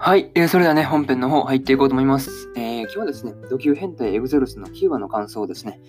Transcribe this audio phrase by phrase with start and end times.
[0.00, 2.52] はい、えー、それではね、本編の方入っていこうと思います。
[2.54, 5.80] えー、今日はですね、ド級変態エグゼロスの9話の感想をですね、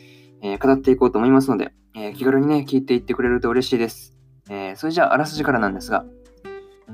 [0.41, 4.15] えー、語っていこうと思いますので、え気軽にね、聞いていってくれると嬉しいです。
[4.49, 6.05] えそれじゃあ、あらすじからなんですが、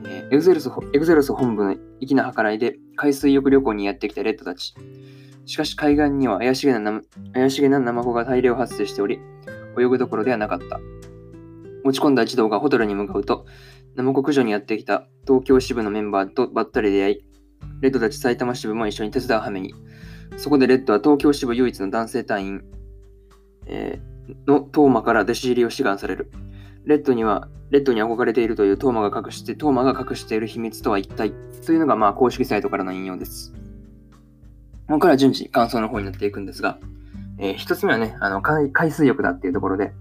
[0.06, 4.76] えエグゼロスエグゼロス本部の粋な計らいで海水浴旅行にやってきたレッドたち。
[5.46, 7.02] しかし海岸には怪しげな
[7.34, 9.22] 怪しげなナマコが大量発生しており、
[9.80, 10.82] 泳ぐどころではなかった。
[11.86, 13.46] 持ち込んだ一同がホテルに向かうと、
[13.96, 17.26] ナモコ駆除にやってきた東京支部のメンバーとばったり出会い、
[17.82, 19.74] レッドたち埼玉支部も一緒に手伝う羽目に。
[20.38, 22.62] そこでレッドは東京支部唯一の男性隊員、
[23.68, 26.30] えー、のトーマから弟子入りを志願される。
[26.84, 31.32] レッドには、レッドに憧れているというトーマが隠して、トーマが隠している秘密とは一体
[31.66, 33.54] というのがまあ公式サイトからの引用です。
[34.88, 36.80] ここから順次感想の方になっていくんですが、
[37.40, 39.94] えー、一つ目はね、あの海水浴だっていうところで、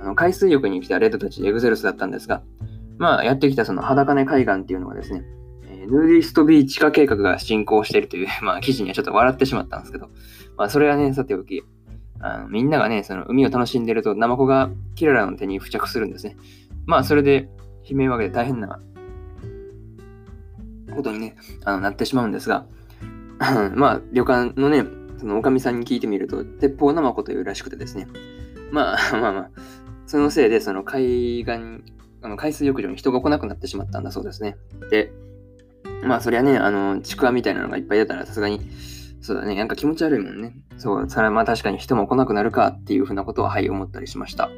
[0.00, 2.42] あの海水浴に来た烈人たちエグゼロスだったんですが、
[3.02, 5.24] まあ、やってきたその裸根海岸っていうのがですね、
[5.66, 10.08] えヌーディストビーチ化計画が進行しているという、 まあ、記事にはちょっと笑ってしまったんですけど、
[10.56, 11.64] まあ、それはね、さておき、
[12.20, 16.36] あのみんながね、その海を楽しんでると、ナマコがキララの手に付着するんですね。
[16.86, 17.50] まあ、それで
[17.90, 18.78] 悲鳴を上げて大変な
[20.94, 22.66] ことにね、あのなってしまうんですが、
[23.74, 24.86] まあ、旅館のね、
[25.16, 28.06] そのおかみさんに聞いてみると、鉄砲ナマコというらしくてですね、
[28.70, 29.50] まあまあまあ、
[30.06, 31.82] そのせいで、その海岸
[32.22, 34.56] あの海水浴場に人が来なくなってしまったんだそうですね。
[34.90, 35.12] で、
[36.04, 38.60] まあそりゃね、あの、ちくわみたいなのがいっぱい出たらさすがに、
[39.20, 40.54] そうだね、なんか気持ち悪いもんね。
[40.78, 44.50] そう、それはまあ確かに人も来なくなるかっていうふうなことは、はい、思ったりしました。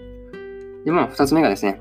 [0.84, 1.80] で、まあ二つ目がですね、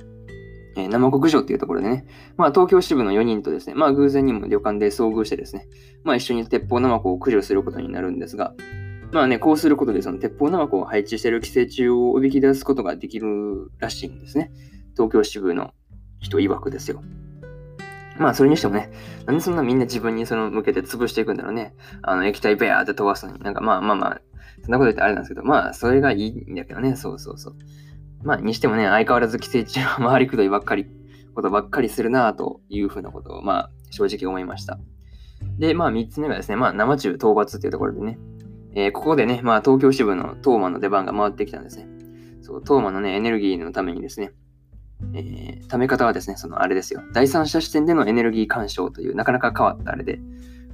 [0.76, 2.06] えー、生国城っていうところでね、
[2.38, 5.68] まあ東京支部の4人とですね、まあ偶然にも旅館で遭遇してですね、
[6.04, 8.54] まあ一緒に鉄砲生子を駆除することになるんですが、
[9.14, 14.52] まあね、こうすることでその鉄砲生子を配置している寄生虫をおびき出すことができるらしいんですね。
[14.94, 15.74] 東京支部の
[16.20, 17.02] 人曰くですよ。
[18.18, 18.92] まあ、それにしてもね、
[19.26, 21.74] なんでそんなみんな自分にその向けて潰していくんだろうね。
[22.04, 23.40] あの、液体ベアーって飛ばすのに。
[23.40, 24.22] なんかまあまあまあ、
[24.62, 26.96] そんなこと言ってあれなんですけど、まあ、それがいいんだけどね。
[26.96, 27.56] そうそうそう。
[28.24, 30.86] まあ、にしてもね、相変わらず寄生虫は回りくどいばっかり、
[31.34, 34.80] ことばっかりするなというふうなことを、まあ、正直思いました。
[35.58, 38.20] で、まあ、三つ目がですね、まあ、生中討伐っていうところでね、
[38.76, 41.88] えー、ここでね、まあ、東京支部のトーマの出番が回ってきたんですね。
[42.42, 44.34] そう、トーマのね、エネルギーのためにですね、
[45.14, 47.02] えー、貯め方はですね、そのあれですよ。
[47.14, 50.20] 第三者視点でのエネルギー干渉というなかなか変わったあれで、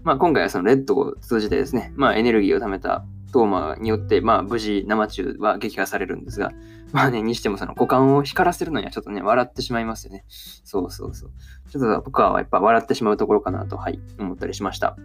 [0.03, 6.51] まあ今回はそのレッドを通じてですね、まあエネルギーを貯めたトーマによって、まあ無事生中は撃破されるんですが、
[6.91, 10.25] まあね、にしてもその股間を光らせるのにはちょっとね、笑ってしまいますよね。
[10.27, 11.31] そうそうそう。
[11.69, 14.95] ちょっと僕はやっぱ笑ってしまうところかなと、はい、思ったりしました。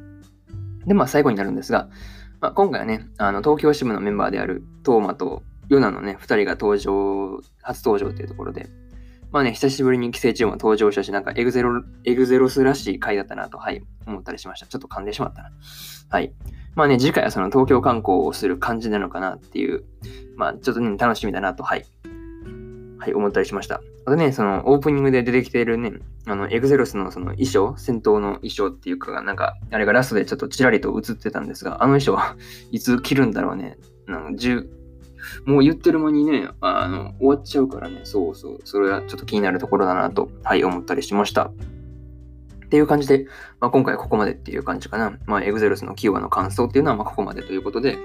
[0.87, 1.89] で、まあ最後になるんですが、
[2.41, 8.69] まあ、今回はね、あの東京支部のメンバーであるトーマとヨナのね、2人が登場、初登場というところで、
[9.35, 14.69] まあね、久しぶりに寄生虫も登場したし、なんかエグゼロ、エグゼロスらしい回だったなと、はい、思ったりしました。
[14.69, 15.51] ちょっと噛んでしまったな。
[16.09, 16.33] はい。
[16.77, 19.83] まあね、次回はその東京観光をする感じなのかなっていう、
[20.37, 21.85] まあちょっとね、楽しみだなと、はい。
[23.01, 23.81] はい、思ったりしました。
[24.07, 25.95] あとね、そのオープニングで出てきているね、
[26.27, 32.37] あの、エグゼロスのその衣装、戦闘の衣装っていうか、なんか、あれがラストでちょっとちらりと映ってたんですが、あの衣装は
[32.71, 33.79] いつ着るんだろうね。
[34.07, 34.84] なんか10
[35.45, 41.45] もう言ってる間にね、あの、終わっちゃうからね、そうそう、それはちょっと気になるところだなと、はい、思ったりしました。
[41.45, 43.27] っていう感じで、
[43.61, 45.19] まあ、今回ここまでっていう感じかな。
[45.27, 47.99] まあ、エグゼロスのキーワードの感想っていうのはまここまでということで、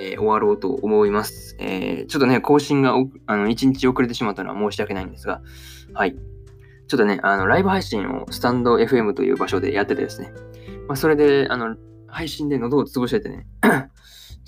[0.00, 1.56] えー、終わろうと思います。
[1.58, 2.94] えー、ちょっとね、更新が
[3.26, 5.42] あの1日遅れてしまったのは申し訳ないんですが、
[5.92, 6.16] はい。
[6.88, 10.32] ちょっとね、あのライブ配信をスタンド FM という場所でやっててですね、
[10.88, 11.76] まあ、それで、あの、
[12.08, 13.46] 配信で喉を潰しててね、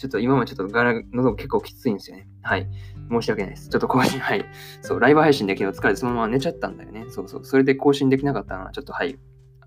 [0.02, 2.26] ちょっと今もちょっとガラ喉結構きついんですよね。
[2.43, 2.66] はい。
[3.08, 3.69] 申し訳ないです。
[3.69, 4.44] ちょっと更新、はい。
[4.81, 7.04] そう、ライブ配信で昨日疲れてそのまま寝ちゃったんだよね。
[7.08, 7.44] そうそう。
[7.44, 9.16] それで更新できなかったのは、ちょっとはい。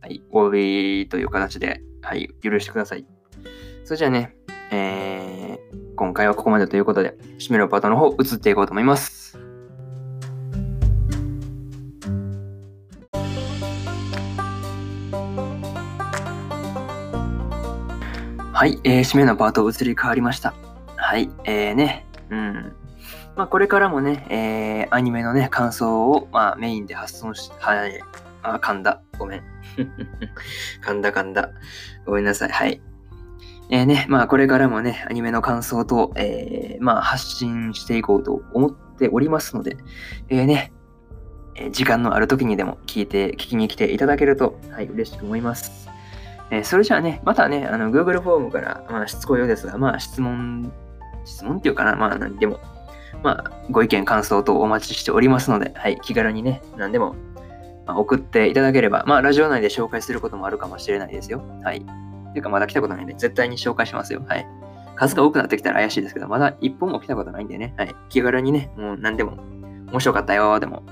[0.02, 0.22] はい。
[0.30, 2.30] お詫びという形で、はい。
[2.44, 3.08] 許してください。
[3.86, 4.36] それじゃあね、
[4.72, 9.45] えー、今回はここまでということで、締めのパートの方、移っていこうと思います。
[18.56, 20.54] はい、えー、締めのパート移り変わりました。
[20.96, 22.74] はい、えーね、うん。
[23.36, 28.00] まあ、これからもね、えー、アニメのね、感想を、まあ、メインで発送し、はい、
[28.44, 29.02] あ、噛んだ。
[29.20, 29.44] ごめん。
[30.82, 31.50] 噛んだ噛んだ。
[32.06, 32.50] ごめんなさい。
[32.50, 32.82] はい。
[33.72, 39.76] えー、ね、まあ、これからもね、アニメの感想と、えー、まあ、発信していこうと思っておりますので、
[40.30, 40.72] えー、ね、
[41.56, 45.94] え時間のある時にでも聞いて、聞きに来ていただけると、はい、嬉しく思います。
[46.52, 50.72] えそれじゃあね、またね、あの、Google フォームから、まあ、しつこいようですが、まあ、質問、
[51.26, 52.60] 質問っていうかな、まあ、何でも、
[53.24, 57.16] まあ、ご意見、感想等お待ちしておりますので、はい、気軽にね、何でも、
[57.88, 61.42] まあ、送っていただければ、まあ、ラジオ内で紹介することもあるかもしれないですよ。
[61.64, 61.86] はい。
[62.36, 64.22] ていうか、まだ来たことないんで、絶対に紹介しますよ。
[64.28, 64.46] はい。
[64.96, 67.96] 数が多くなってきたら怪しいですけど、まだ一本も来たことないんでね、はい。
[68.10, 69.38] 気軽にね、もう何でも、
[69.92, 70.84] 面白かったよ、でも、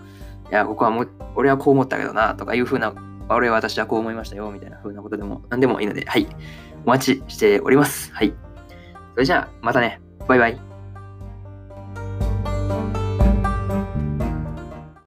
[0.50, 2.94] いや、ここはもう、俺はこう思ったけどな、とかいう風な、
[3.30, 6.28] 俺は私はこう思いましたよ、みたいな風なことでも、何でもいいので、はい。
[6.86, 8.12] お待ちしております。
[8.14, 8.34] はい。
[9.14, 10.02] それじゃあ、またね。
[10.28, 10.73] バイバイ。